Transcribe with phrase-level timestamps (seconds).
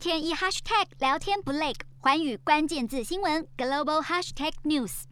[0.00, 5.02] 天一 hashtag 聊天不累，寰宇关键字新闻 global hashtag news。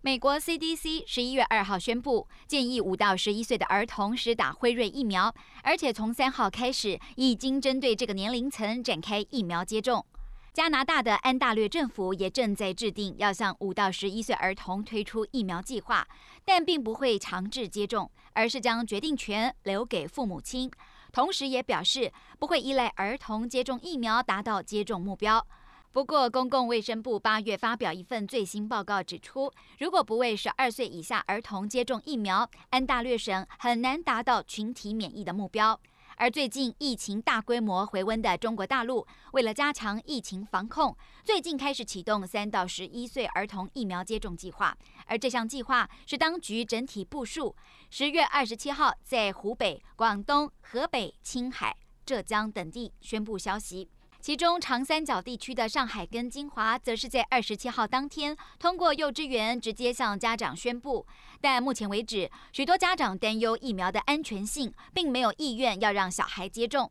[0.00, 10.06] 美国 CDC 十一月二号宣布，建议五到十一岁的儿童施打辉瑞疫苗，而且从三号开始已经针对这个年龄层展开疫苗接种。
[10.54, 16.06] 加拿大的安大略政府也正在制定要向五到十一岁儿童推出疫苗计划，
[16.44, 20.70] 但并不会强制接种，而是将决定权留给父母亲。
[21.12, 25.46] 同时也表示不会依赖儿童接种疫苗达到接种目标。
[25.90, 35.80] 不过，公共卫生部八月发表一份最新报告指出，如果不为十二岁以下儿童接种疫苗，安大略省很难达到群体免疫的目标。
[36.20, 44.76] 而最近疫情大规模回温的中国大陆，为了加强疫情防控，最近开始启动三到十一岁儿童疫苗接种计划。
[45.06, 47.54] 而这项计划是当局整体部署，
[47.88, 53.88] 十月二十七号在湖北、广东、河北、青海、浙江等地宣布消息。
[54.20, 61.06] 其中，长三角地区的上海跟金华，则是在二十七号当天通过幼稚园直接向家长宣布。
[61.40, 66.90] 但目前为止，许多家长担忧疫苗的安全性，并没有意愿要让小孩接种。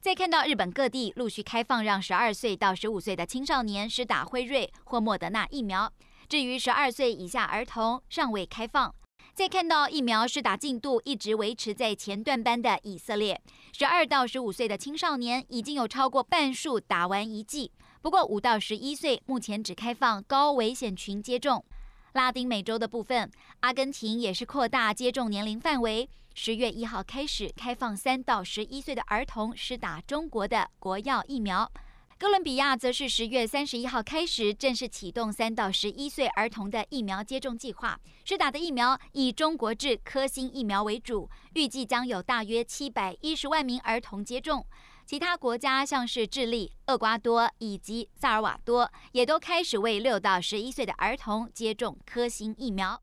[0.00, 5.92] 再看到日本各地陆续开放让十二岁到十五岁的青少年施打辉瑞或莫德纳疫苗，
[6.26, 8.92] 至于十二岁以下儿童尚未开放。
[9.34, 13.40] 再看到疫苗施打进度一直维持在前段班的以色列，
[13.72, 17.72] 十二到十五岁的青少年已经有超过半数打完一剂。
[18.02, 21.64] 不过五到十一岁目前只开放高危险群接种。
[22.12, 23.30] 拉丁美洲的部分，
[23.60, 31.72] 阿根廷也是扩大接种年龄范围，十月一号开始开放三到十一岁的儿童施打中国的国药疫苗。
[32.22, 44.64] 哥伦比亚则是十月三十一号开始正式启动三到十一岁儿童的疫苗接种计划，施打的疫苗以中国制科兴疫苗为主，预计将有大约七百一十万名儿童接种。
[45.04, 53.02] 其他国家像是智利、厄瓜多以及萨尔瓦多，也都开始为六到十一岁的儿童接种科兴疫苗。